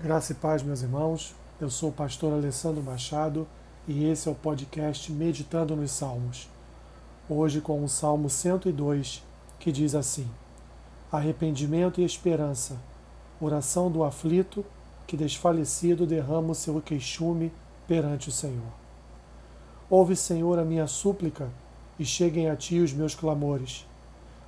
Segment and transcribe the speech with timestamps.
[0.00, 1.34] Graça e paz, meus irmãos.
[1.60, 3.48] Eu sou o pastor Alessandro Machado
[3.88, 6.48] e esse é o podcast Meditando nos Salmos.
[7.28, 9.24] Hoje com o Salmo 102,
[9.58, 10.30] que diz assim:
[11.10, 12.76] Arrependimento e esperança,
[13.40, 14.64] oração do aflito
[15.04, 17.50] que desfalecido derrama o seu queixume
[17.88, 18.70] perante o Senhor.
[19.90, 21.48] Ouve, Senhor, a minha súplica
[21.98, 23.84] e cheguem a ti os meus clamores.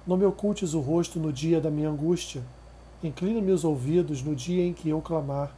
[0.07, 2.41] Não me ocultes o rosto no dia da minha angústia
[3.03, 5.51] Inclina-me os ouvidos no dia em que eu clamar.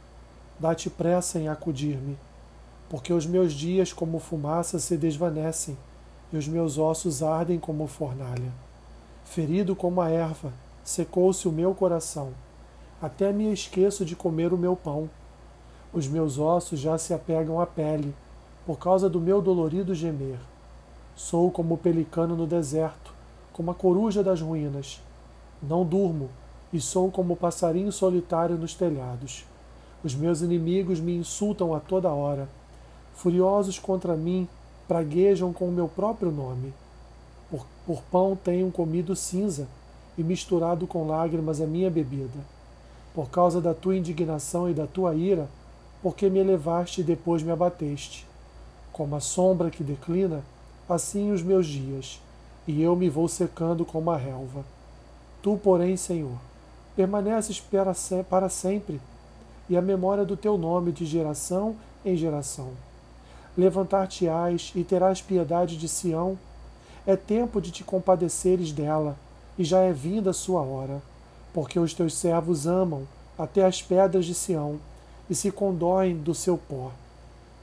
[0.57, 2.17] Dá-te pressa em acudir-me,
[2.89, 5.77] porque os meus dias como fumaça se desvanecem
[6.31, 8.51] e os meus ossos ardem como fornalha.
[9.25, 10.53] Ferido como a erva,
[10.83, 12.31] secou-se o meu coração.
[13.01, 15.09] Até me esqueço de comer o meu pão.
[15.91, 18.15] Os meus ossos já se apegam à pele,
[18.65, 20.39] por causa do meu dolorido gemer.
[21.15, 23.13] Sou como o pelicano no deserto,
[23.51, 25.01] como a coruja das ruínas.
[25.61, 26.29] Não durmo,
[26.73, 29.45] e sou como passarinho solitário nos telhados.
[30.03, 32.49] Os meus inimigos me insultam a toda hora.
[33.13, 34.47] Furiosos contra mim,
[34.87, 36.73] praguejam com o meu próprio nome.
[37.49, 39.67] Por, por pão tenho comido cinza
[40.17, 42.39] e misturado com lágrimas a minha bebida.
[43.13, 45.47] Por causa da tua indignação e da tua ira,
[46.01, 48.25] porque me elevaste e depois me abateste.
[48.91, 50.43] Como a sombra que declina,
[50.89, 52.19] assim os meus dias,
[52.67, 54.65] e eu me vou secando como a relva.
[55.41, 56.37] Tu, porém, Senhor,
[56.95, 57.61] permaneces
[58.29, 59.01] para sempre,
[59.69, 62.71] e a memória do teu nome de geração em geração.
[63.57, 66.37] Levantar-te-ás e terás piedade de Sião.
[67.05, 69.17] É tempo de te compadeceres dela,
[69.57, 71.01] e já é vinda a sua hora,
[71.53, 74.79] porque os teus servos amam até as pedras de Sião
[75.29, 76.91] e se condoem do seu pó.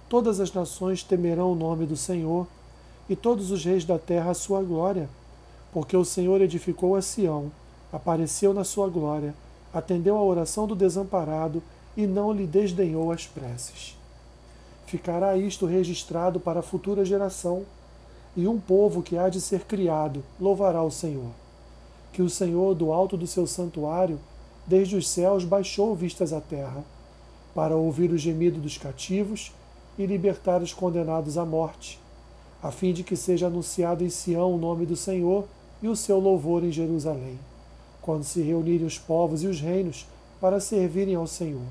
[0.08, 2.47] Todas as nações temerão o nome do Senhor,
[3.08, 5.08] e todos os reis da terra a sua glória,
[5.73, 7.51] porque o Senhor edificou a Sião
[7.92, 9.34] apareceu na sua glória,
[9.72, 11.62] atendeu à oração do desamparado
[11.96, 13.96] e não lhe desdenhou as preces.
[14.86, 17.64] Ficará isto registrado para a futura geração,
[18.36, 21.30] e um povo que há de ser criado louvará o Senhor.
[22.12, 24.20] Que o Senhor, do alto do seu santuário,
[24.67, 26.84] desde os céus baixou vistas à terra,
[27.55, 29.52] para ouvir o gemido dos cativos
[29.98, 32.01] e libertar os condenados à morte,
[32.62, 35.45] a fim de que seja anunciado em Sião o nome do Senhor
[35.83, 37.49] e o seu louvor em Jerusalém
[38.02, 40.06] quando se reunirem os povos e os reinos
[40.40, 41.66] para servirem ao Senhor.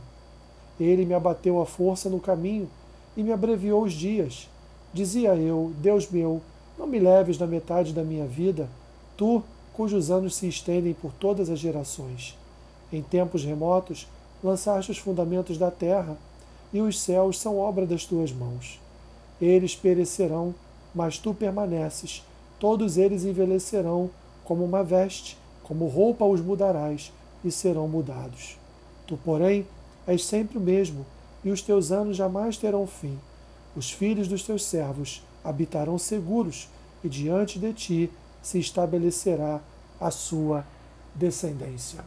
[0.79, 2.69] Ele me abateu a força no caminho
[3.17, 4.47] e me abreviou os dias.
[4.93, 6.41] Dizia eu, Deus meu,
[6.77, 8.69] não me leves na metade da minha vida,
[9.17, 12.37] tu, cujos anos se estendem por todas as gerações.
[12.91, 14.07] Em tempos remotos,
[14.43, 16.17] lançaste os fundamentos da terra,
[16.71, 18.79] e os céus são obra das tuas mãos.
[19.41, 20.53] Eles perecerão,
[20.93, 22.23] mas tu permaneces,
[22.59, 24.09] todos eles envelhecerão
[24.43, 25.37] como uma veste,
[25.69, 27.13] como roupa os mudarás
[27.45, 28.57] e serão mudados.
[29.05, 29.67] Tu, porém,
[30.07, 31.05] és sempre o mesmo,
[31.43, 33.19] e os teus anos jamais terão fim.
[33.75, 36.67] Os filhos dos teus servos habitarão seguros,
[37.03, 39.61] e diante de ti se estabelecerá
[40.01, 40.65] a sua
[41.13, 42.03] descendência.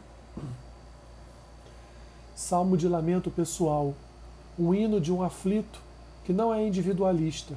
[2.35, 3.93] Salmo de lamento pessoal,
[4.59, 5.79] um hino de um aflito
[6.25, 7.55] que não é individualista,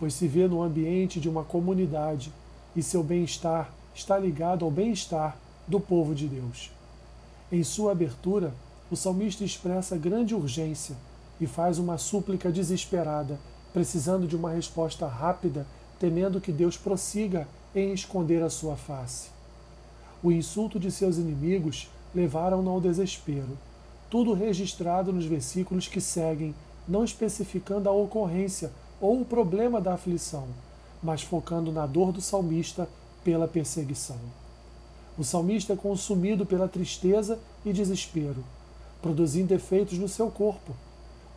[0.00, 2.32] pois se vê no ambiente de uma comunidade
[2.74, 5.36] e seu bem-estar está ligado ao bem-estar
[5.66, 6.70] do povo de Deus.
[7.50, 8.52] Em sua abertura,
[8.90, 10.96] o salmista expressa grande urgência
[11.40, 13.38] e faz uma súplica desesperada,
[13.72, 15.66] precisando de uma resposta rápida,
[15.98, 19.30] temendo que Deus prossiga em esconder a sua face.
[20.22, 23.58] O insulto de seus inimigos levaram-no ao desespero.
[24.10, 26.54] Tudo registrado nos versículos que seguem,
[26.86, 28.70] não especificando a ocorrência
[29.00, 30.46] ou o problema da aflição,
[31.02, 32.88] mas focando na dor do salmista
[33.24, 34.18] pela perseguição.
[35.18, 38.44] O salmista é consumido pela tristeza e desespero,
[39.00, 40.72] produzindo efeitos no seu corpo.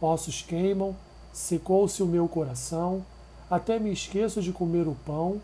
[0.01, 0.96] Ossos queimam,
[1.34, 3.06] secou-se o meu coração,
[3.50, 5.41] até me esqueço de comer o pão,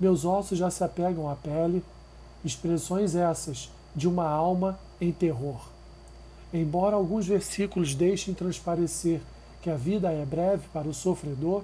[0.00, 1.82] meus ossos já se apegam à pele.
[2.44, 5.68] Expressões essas de uma alma em terror.
[6.52, 9.20] Embora alguns versículos deixem transparecer
[9.62, 11.62] que a vida é breve para o sofredor,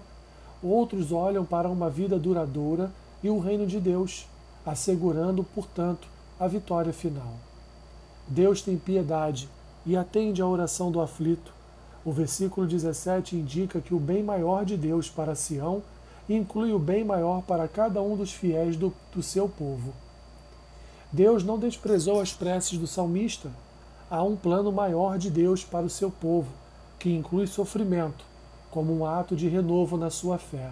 [0.62, 2.90] outros olham para uma vida duradoura
[3.22, 4.26] e o reino de Deus,
[4.64, 6.08] assegurando, portanto,
[6.38, 7.34] a vitória final.
[8.26, 9.48] Deus tem piedade
[9.84, 11.52] e atende à oração do aflito.
[12.04, 15.82] O versículo 17 indica que o bem maior de Deus para Sião
[16.28, 19.92] inclui o bem maior para cada um dos fiéis do, do seu povo.
[21.12, 23.50] Deus não desprezou as preces do salmista.
[24.08, 26.48] Há um plano maior de Deus para o seu povo,
[26.98, 28.24] que inclui sofrimento,
[28.70, 30.70] como um ato de renovo na sua fé.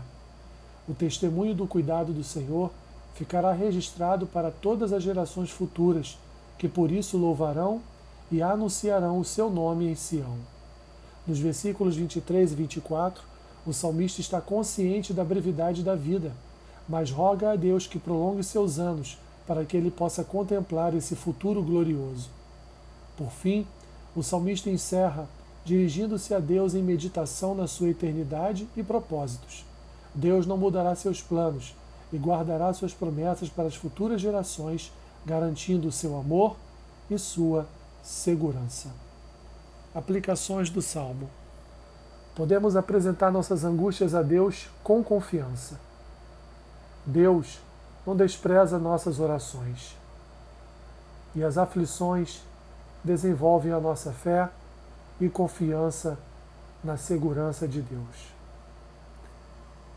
[0.88, 2.70] O testemunho do cuidado do Senhor
[3.14, 6.16] ficará registrado para todas as gerações futuras,
[6.56, 7.80] que por isso louvarão
[8.30, 10.36] e anunciarão o seu nome em Sião.
[11.26, 13.22] Nos versículos 23 e 24,
[13.66, 16.32] o salmista está consciente da brevidade da vida,
[16.88, 21.62] mas roga a Deus que prolongue seus anos para que ele possa contemplar esse futuro
[21.62, 22.30] glorioso.
[23.16, 23.66] Por fim,
[24.16, 25.28] o salmista encerra
[25.64, 29.66] dirigindo-se a Deus em meditação na sua eternidade e propósitos.
[30.14, 31.74] Deus não mudará seus planos
[32.12, 34.92] e guardará suas promessas para as futuras gerações,
[35.24, 36.56] garantindo seu amor
[37.10, 37.66] e sua
[38.02, 38.88] segurança.
[39.94, 41.28] Aplicações do Salmo.
[42.34, 45.78] Podemos apresentar nossas angústias a Deus com confiança.
[47.04, 47.58] Deus
[48.06, 49.96] não despreza nossas orações.
[51.34, 52.40] E as aflições
[53.02, 54.48] desenvolvem a nossa fé
[55.20, 56.18] e confiança
[56.82, 58.37] na segurança de Deus.